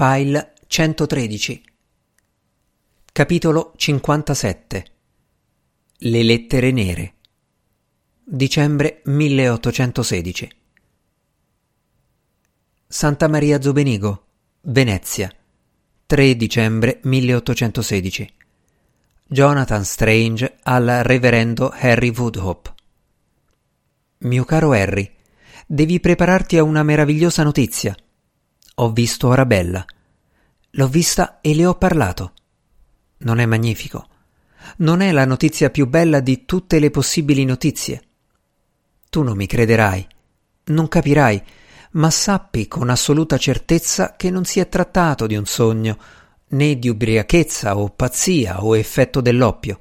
[0.00, 1.60] File 113
[3.12, 4.84] Capitolo 57
[5.96, 7.14] Le lettere nere.
[8.22, 10.48] Dicembre 1816
[12.86, 14.26] Santa Maria Zobenigo,
[14.60, 15.34] Venezia.
[16.06, 18.28] 3 dicembre 1816
[19.26, 22.72] Jonathan Strange al reverendo Harry Woodhope.
[24.18, 25.12] Mio caro Harry,
[25.66, 27.96] devi prepararti a una meravigliosa notizia.
[28.80, 29.84] Ho visto Arabella.
[30.70, 32.32] L'ho vista e le ho parlato.
[33.18, 34.06] Non è magnifico.
[34.78, 38.02] Non è la notizia più bella di tutte le possibili notizie.
[39.10, 40.06] Tu non mi crederai,
[40.66, 41.42] non capirai,
[41.92, 45.98] ma sappi con assoluta certezza che non si è trattato di un sogno,
[46.50, 49.80] né di ubriachezza o pazzia o effetto dell'oppio.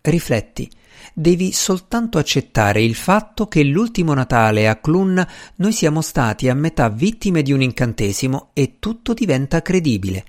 [0.00, 0.70] Rifletti
[1.14, 6.88] devi soltanto accettare il fatto che l'ultimo Natale a Clun noi siamo stati a metà
[6.88, 10.24] vittime di un incantesimo e tutto diventa credibile,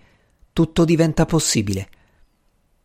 [0.54, 1.88] tutto diventa possibile.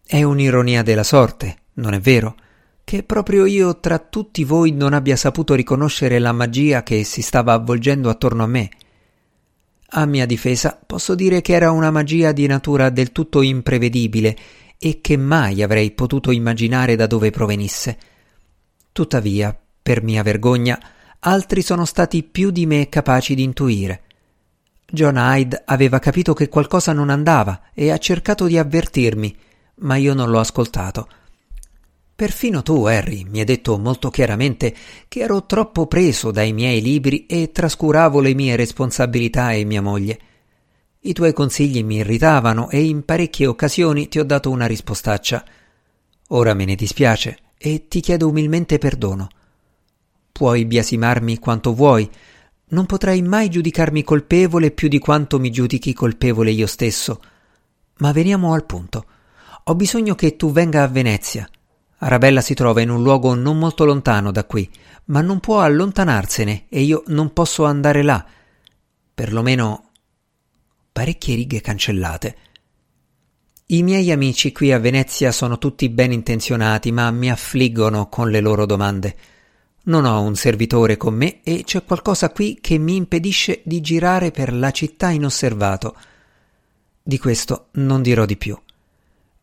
[0.05, 2.37] È un'ironia della sorte, non è vero?
[2.83, 7.53] Che proprio io tra tutti voi non abbia saputo riconoscere la magia che si stava
[7.53, 8.71] avvolgendo attorno a me.
[9.91, 14.37] A mia difesa posso dire che era una magia di natura del tutto imprevedibile
[14.79, 17.99] e che mai avrei potuto immaginare da dove provenisse.
[18.93, 20.81] Tuttavia, per mia vergogna,
[21.21, 24.03] altri sono stati più di me capaci di intuire.
[24.91, 29.37] John Hyde aveva capito che qualcosa non andava e ha cercato di avvertirmi,
[29.81, 31.09] ma io non l'ho ascoltato.
[32.15, 34.75] Perfino tu, Harry, mi hai detto molto chiaramente
[35.07, 40.19] che ero troppo preso dai miei libri e trascuravo le mie responsabilità e mia moglie.
[41.01, 45.45] I tuoi consigli mi irritavano e in parecchie occasioni ti ho dato una rispostaccia.
[46.29, 49.29] Ora me ne dispiace e ti chiedo umilmente perdono.
[50.33, 52.11] Puoi biasimarmi quanto vuoi,
[52.71, 57.23] non potrai mai giudicarmi colpevole più di quanto mi giudichi colpevole io stesso.
[57.99, 59.05] Ma veniamo al punto.
[59.65, 61.49] Ho bisogno che tu venga a Venezia.
[61.99, 64.69] Arabella si trova in un luogo non molto lontano da qui,
[65.07, 68.25] ma non può allontanarsene e io non posso andare là.
[69.15, 69.88] Perlomeno
[70.99, 72.37] parecchie righe cancellate.
[73.67, 78.41] I miei amici qui a Venezia sono tutti ben intenzionati, ma mi affliggono con le
[78.41, 79.15] loro domande.
[79.85, 84.33] Non ho un servitore con me e c'è qualcosa qui che mi impedisce di girare
[84.33, 85.95] per la città inosservato.
[87.01, 88.59] Di questo non dirò di più.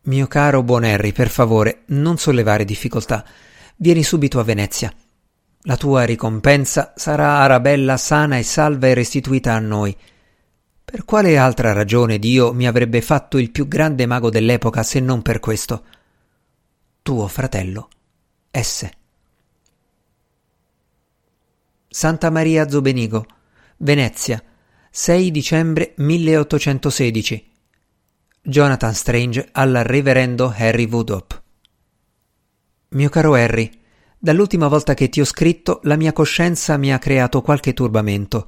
[0.01, 3.23] Mio caro buon Harry, per favore, non sollevare difficoltà.
[3.77, 4.93] Vieni subito a Venezia.
[5.61, 9.95] La tua ricompensa sarà Arabella sana e salva e restituita a noi.
[10.95, 15.21] Per quale altra ragione Dio mi avrebbe fatto il più grande mago dell'epoca se non
[15.21, 15.83] per questo?
[17.01, 17.89] Tuo fratello
[18.49, 18.89] S.
[21.89, 23.25] Santa Maria Zobenigo,
[23.75, 24.41] Venezia,
[24.89, 27.51] 6 dicembre 1816.
[28.41, 31.43] Jonathan Strange al reverendo Harry Woodop.
[32.91, 33.69] Mio caro Harry,
[34.17, 38.47] dall'ultima volta che ti ho scritto la mia coscienza mi ha creato qualche turbamento.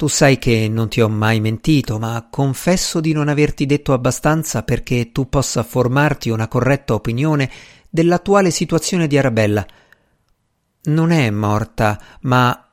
[0.00, 4.62] Tu sai che non ti ho mai mentito, ma confesso di non averti detto abbastanza
[4.62, 7.50] perché tu possa formarti una corretta opinione
[7.90, 9.66] dell'attuale situazione di Arabella.
[10.84, 12.66] Non è morta, ma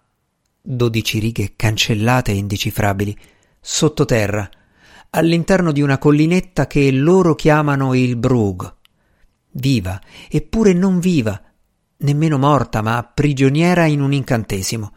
[0.62, 3.14] dodici righe cancellate e indecifrabili,
[3.60, 4.50] sottoterra,
[5.10, 8.74] all'interno di una collinetta che loro chiamano il Brug.
[9.52, 10.00] Viva,
[10.30, 11.42] eppure non viva,
[11.98, 14.94] nemmeno morta, ma prigioniera in un incantesimo.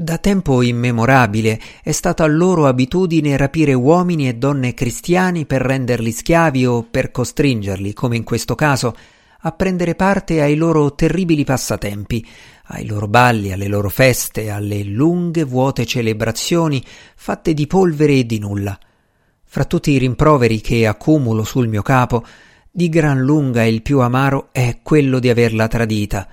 [0.00, 6.66] Da tempo immemorabile è stata loro abitudine rapire uomini e donne cristiani per renderli schiavi
[6.66, 8.94] o per costringerli, come in questo caso,
[9.40, 12.24] a prendere parte ai loro terribili passatempi,
[12.66, 16.80] ai loro balli, alle loro feste, alle lunghe vuote celebrazioni
[17.16, 18.78] fatte di polvere e di nulla.
[19.42, 22.24] Fra tutti i rimproveri che accumulo sul mio capo,
[22.70, 26.28] di gran lunga il più amaro è quello di averla tradita,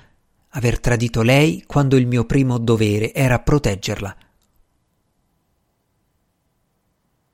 [0.56, 4.16] aver tradito lei quando il mio primo dovere era proteggerla.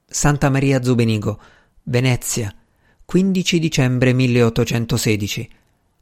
[0.05, 1.39] Santa Maria Zubenigo,
[1.83, 2.53] Venezia,
[3.05, 5.49] 15 dicembre 1816.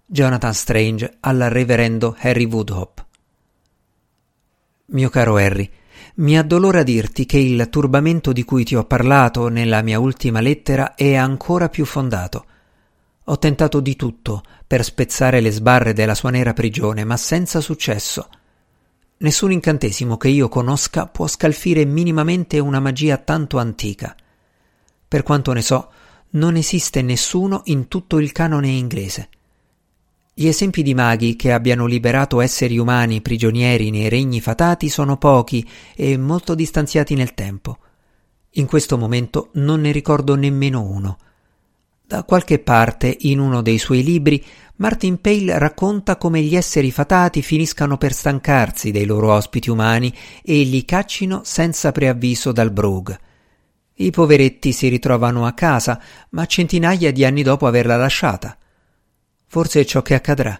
[0.06, 3.06] Jonathan Strange al reverendo Harry Woodhope.
[4.88, 5.69] Mio caro Harry,
[6.15, 10.95] mi addolora dirti che il turbamento di cui ti ho parlato nella mia ultima lettera
[10.95, 12.45] è ancora più fondato.
[13.25, 18.30] Ho tentato di tutto per spezzare le sbarre della sua nera prigione, ma senza successo.
[19.18, 24.16] Nessun incantesimo che io conosca può scalfire minimamente una magia tanto antica.
[25.07, 25.89] Per quanto ne so,
[26.33, 29.30] non esiste nessuno in tutto il canone inglese.
[30.36, 35.68] Gli esempi di maghi che abbiano liberato esseri umani prigionieri nei regni fatati sono pochi
[35.95, 37.80] e molto distanziati nel tempo.
[38.51, 41.18] In questo momento non ne ricordo nemmeno uno.
[42.10, 44.44] Da qualche parte, in uno dei suoi libri,
[44.78, 50.12] Martin Pale racconta come gli esseri fatati finiscano per stancarsi dei loro ospiti umani
[50.42, 53.16] e li caccino senza preavviso dal Brug.
[53.94, 56.02] I poveretti si ritrovano a casa,
[56.32, 58.58] ma centinaia di anni dopo averla lasciata.
[59.46, 60.58] Forse è ciò che accadrà.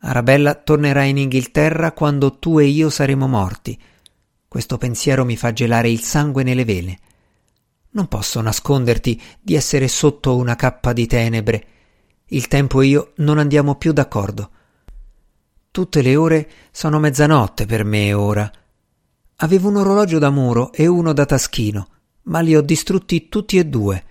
[0.00, 3.80] Arabella tornerà in Inghilterra quando tu e io saremo morti.
[4.46, 6.98] Questo pensiero mi fa gelare il sangue nelle vene.
[7.96, 11.66] Non posso nasconderti di essere sotto una cappa di tenebre.
[12.26, 14.50] Il tempo e io non andiamo più d'accordo.
[15.70, 18.52] Tutte le ore sono mezzanotte per me ora.
[19.36, 21.88] Avevo un orologio da muro e uno da taschino,
[22.24, 24.04] ma li ho distrutti tutti e due.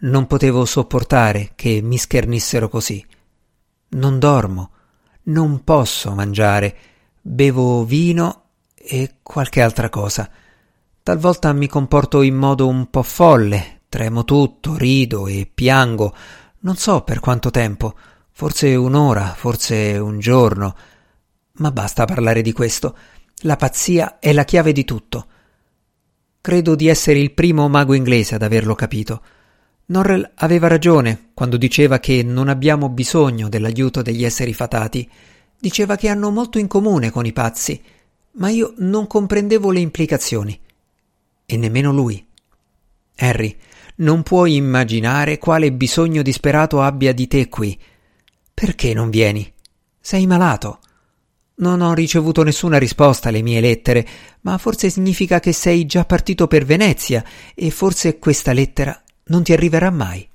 [0.00, 3.06] Non potevo sopportare che mi schernissero così.
[3.90, 4.70] Non dormo,
[5.24, 6.76] non posso mangiare,
[7.20, 10.28] bevo vino e qualche altra cosa.
[11.08, 16.14] Talvolta mi comporto in modo un po' folle, tremo tutto, rido e piango,
[16.58, 17.96] non so per quanto tempo,
[18.30, 20.76] forse un'ora, forse un giorno.
[21.52, 22.94] Ma basta parlare di questo.
[23.44, 25.26] La pazzia è la chiave di tutto.
[26.42, 29.22] Credo di essere il primo mago inglese ad averlo capito.
[29.86, 35.10] Norrell aveva ragione quando diceva che non abbiamo bisogno dell'aiuto degli esseri fatati.
[35.58, 37.82] Diceva che hanno molto in comune con i pazzi,
[38.32, 40.60] ma io non comprendevo le implicazioni
[41.50, 42.22] e nemmeno lui.
[43.16, 43.56] Harry,
[43.96, 47.76] non puoi immaginare quale bisogno disperato abbia di te qui.
[48.52, 49.50] Perché non vieni?
[49.98, 50.80] Sei malato.
[51.56, 54.06] Non ho ricevuto nessuna risposta alle mie lettere,
[54.42, 57.24] ma forse significa che sei già partito per Venezia
[57.54, 60.28] e forse questa lettera non ti arriverà mai.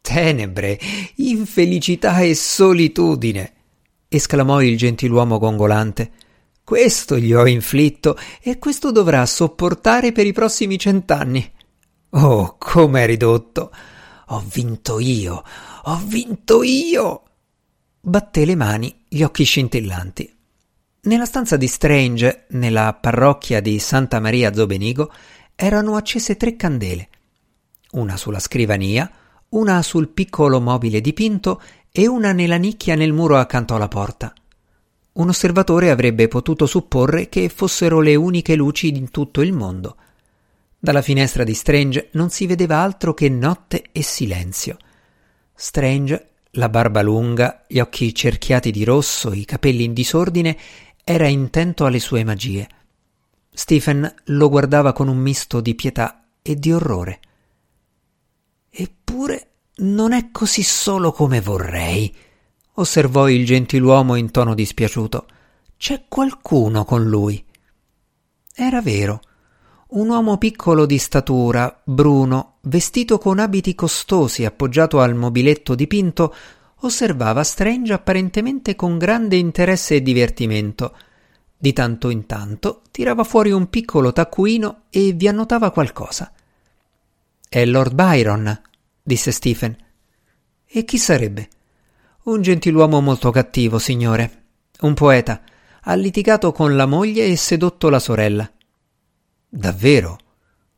[0.00, 0.78] Tenebre,
[1.16, 3.52] infelicità e solitudine,
[4.08, 6.10] esclamò il gentiluomo gongolante.
[6.66, 11.52] Questo gli ho inflitto e questo dovrà sopportare per i prossimi cent'anni.
[12.10, 13.70] Oh, com'è ridotto!
[14.26, 15.44] Ho vinto io!
[15.84, 17.22] Ho vinto io!
[18.00, 20.36] Batté le mani, gli occhi scintillanti.
[21.02, 25.12] Nella stanza di Strange, nella parrocchia di Santa Maria Zobenigo,
[25.54, 27.08] erano accese tre candele.
[27.92, 29.08] Una sulla scrivania,
[29.50, 31.62] una sul piccolo mobile dipinto
[31.92, 34.34] e una nella nicchia nel muro accanto alla porta.
[35.16, 39.96] Un osservatore avrebbe potuto supporre che fossero le uniche luci in tutto il mondo.
[40.78, 44.76] Dalla finestra di Strange non si vedeva altro che notte e silenzio.
[45.54, 50.54] Strange, la barba lunga, gli occhi cerchiati di rosso, i capelli in disordine,
[51.02, 52.68] era intento alle sue magie.
[53.50, 57.20] Stephen lo guardava con un misto di pietà e di orrore.
[58.68, 62.14] Eppure non è così solo come vorrei,
[62.76, 65.26] osservò il gentiluomo in tono dispiaciuto.
[65.76, 67.42] C'è qualcuno con lui.
[68.54, 69.20] Era vero.
[69.88, 76.34] Un uomo piccolo di statura, bruno, vestito con abiti costosi appoggiato al mobiletto dipinto,
[76.80, 80.96] osservava Strange apparentemente con grande interesse e divertimento.
[81.56, 86.32] Di tanto in tanto tirava fuori un piccolo taccuino e vi annotava qualcosa.
[87.48, 88.60] È Lord Byron,
[89.02, 89.76] disse Stephen.
[90.66, 91.48] E chi sarebbe?
[92.26, 94.46] Un gentiluomo molto cattivo, signore.
[94.80, 95.42] Un poeta.
[95.82, 98.50] Ha litigato con la moglie e sedotto la sorella.
[99.48, 100.18] Davvero?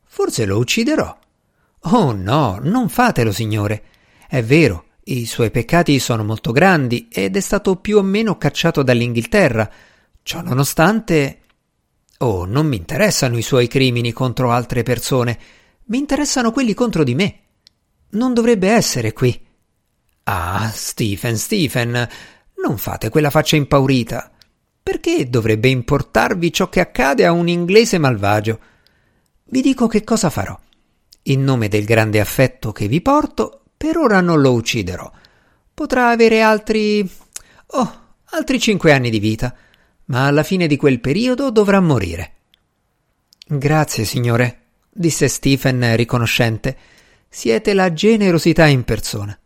[0.04, 1.18] Forse lo ucciderò.
[1.84, 3.82] Oh no, non fatelo, signore.
[4.28, 8.82] È vero, i suoi peccati sono molto grandi ed è stato più o meno cacciato
[8.82, 9.70] dall'Inghilterra.
[10.22, 11.40] Ciò nonostante.
[12.18, 15.38] Oh, non mi interessano i suoi crimini contro altre persone,
[15.84, 17.38] mi interessano quelli contro di me.
[18.10, 19.46] Non dovrebbe essere qui.
[20.30, 22.06] Ah, Stephen, Stephen,
[22.62, 24.30] non fate quella faccia impaurita.
[24.82, 28.60] Perché dovrebbe importarvi ciò che accade a un inglese malvagio?
[29.44, 30.58] Vi dico che cosa farò.
[31.22, 35.10] In nome del grande affetto che vi porto, per ora non lo ucciderò.
[35.72, 37.10] Potrà avere altri.
[37.68, 39.54] oh, altri cinque anni di vita,
[40.06, 42.32] ma alla fine di quel periodo dovrà morire.
[43.46, 46.76] Grazie, signore, disse Stephen riconoscente.
[47.30, 49.38] Siete la generosità in persona.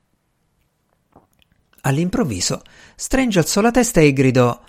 [1.82, 2.62] All'improvviso,
[2.94, 4.60] Strange alzò la testa e gridò: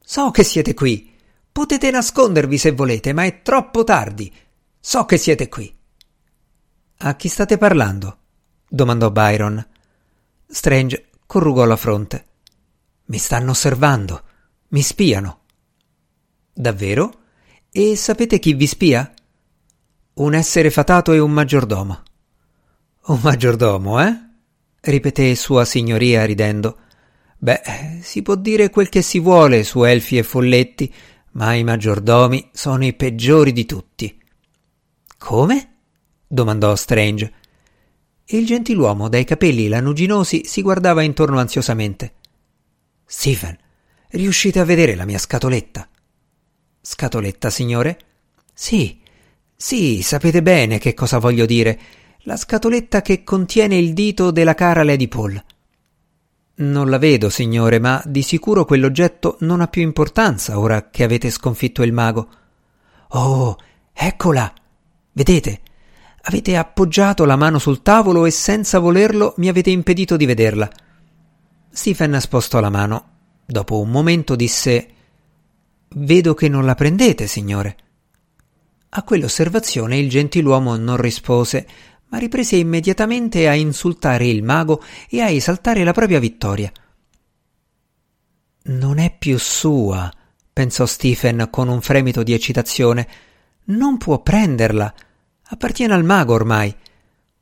[0.00, 1.14] So che siete qui.
[1.50, 4.32] Potete nascondervi se volete, ma è troppo tardi.
[4.78, 5.74] So che siete qui.
[6.98, 8.18] A chi state parlando?
[8.68, 9.66] domandò Byron.
[10.46, 12.26] Strange corrugò la fronte.
[13.06, 14.22] Mi stanno osservando.
[14.68, 15.40] Mi spiano.
[16.52, 17.12] Davvero?
[17.70, 19.12] E sapete chi vi spia?
[20.14, 22.02] Un essere fatato e un maggiordomo.
[23.06, 24.25] Un maggiordomo, eh?
[24.86, 26.78] Ripeté Sua Signoria ridendo.
[27.38, 30.92] Beh, si può dire quel che si vuole su elfi e folletti,
[31.32, 34.18] ma i maggiordomi sono i peggiori di tutti.
[35.18, 35.74] Come?
[36.26, 37.32] domandò Strange.
[38.26, 42.14] Il gentiluomo dai capelli lanuginosi si guardava intorno ansiosamente.
[43.04, 43.56] Stephen,
[44.10, 45.88] riuscite a vedere la mia scatoletta?
[46.80, 47.98] Scatoletta, signore?
[48.52, 49.00] Sì,
[49.54, 51.78] sì, sapete bene che cosa voglio dire.
[52.28, 55.40] La scatoletta che contiene il dito della cara Lady Paul.
[56.56, 61.30] Non la vedo, signore, ma di sicuro quell'oggetto non ha più importanza ora che avete
[61.30, 62.28] sconfitto il mago.
[63.10, 63.56] Oh,
[63.92, 64.52] eccola!
[65.12, 65.60] Vedete?
[66.22, 70.68] Avete appoggiato la mano sul tavolo e senza volerlo mi avete impedito di vederla.
[71.70, 73.08] Stephen spostò la mano.
[73.46, 74.88] Dopo un momento disse
[75.90, 77.76] Vedo che non la prendete, signore.
[78.88, 81.66] A quell'osservazione il gentiluomo non rispose,
[82.08, 86.70] ma riprese immediatamente a insultare il mago e a esaltare la propria vittoria.
[88.68, 90.10] Non è più sua,
[90.52, 93.08] pensò Stephen con un fremito di eccitazione.
[93.66, 94.92] Non può prenderla.
[95.48, 96.74] Appartiene al mago ormai.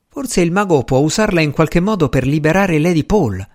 [0.09, 3.47] Forse il mago può usarla in qualche modo per liberare Lady Paul.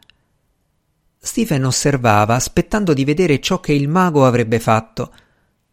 [1.21, 5.13] Stephen osservava, aspettando di vedere ciò che il mago avrebbe fatto,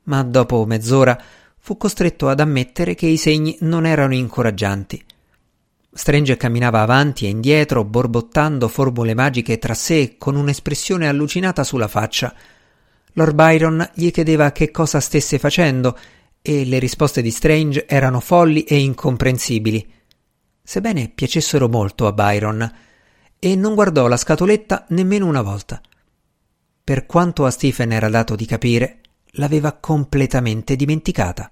[0.05, 1.19] ma dopo mezz'ora
[1.57, 5.02] fu costretto ad ammettere che i segni non erano incoraggianti.
[5.97, 12.35] Strange camminava avanti e indietro, borbottando formule magiche tra sé con un'espressione allucinata sulla faccia.
[13.15, 15.99] Lord Byron gli chiedeva che cosa stesse facendo
[16.43, 19.91] e le risposte di Strange erano folli e incomprensibili.
[20.62, 22.73] Sebbene piacessero molto a Byron,
[23.38, 25.81] e non guardò la scatoletta nemmeno una volta.
[26.85, 29.00] Per quanto a Stephen era dato di capire,
[29.37, 31.50] l'aveva completamente dimenticata.